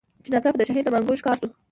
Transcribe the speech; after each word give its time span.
چي 0.23 0.29
ناڅاپه 0.33 0.57
د 0.59 0.61
شاهین 0.67 0.83
د 0.85 0.89
منګول 0.93 1.17
ښکار 1.19 1.37
سو 1.41 1.47